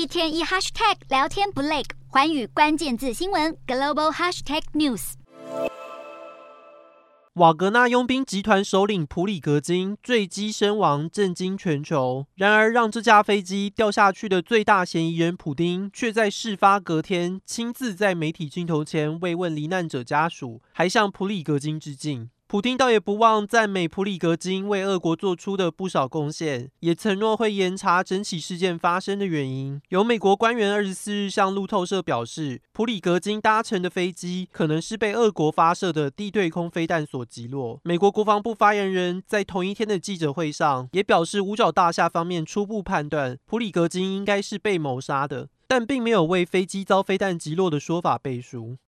[0.00, 5.12] 一天一 hashtag 聊天不累，寰宇关键字新闻 global hashtag news。
[7.34, 12.26] 瓦格纳佣兵集团首领普里格金坠机身亡，震惊全球。
[12.34, 22.30] 然而，让这架飞机掉下去的最大嫌疑人普丁，却在事发隔天亲自在媒体镜头前慰问罹难者家属，还向普里格金致敬。
[22.50, 29.80] 普丁倒也不忘赞美普里格金为俄国做出的不少贡献，也承诺会严查整起事件发生的原因。
[29.90, 37.78] 有美国官员二十四日向路透社表示，普里格金搭乘的飞机可能是被俄国发射的地对空飞弹所击落。
[37.84, 48.76] 美国国防部发言人在同一天的记者会上也表示，五角大厦方面初步判断普里格金应该是被谋杀的，但并没有为飞机遭飞弹击落的说法背书。